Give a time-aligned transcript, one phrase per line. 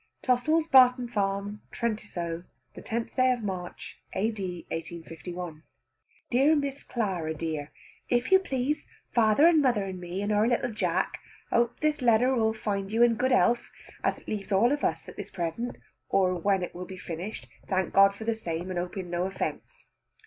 [0.23, 2.45] Tossil's Barton Farm, Trentisoe.
[2.73, 4.65] The tenth day of March A.D.
[4.71, 5.61] 1851.
[6.31, 7.71] "DEAR MISS CLARA DEAR,
[8.09, 11.19] If you please, father and mother and me and our little Jack
[11.51, 13.69] hope this letter will find you in good health
[14.03, 15.75] as it leaves all of us at this present,
[16.09, 19.85] or when it will be finished, thank God for the same, and hoping no offence.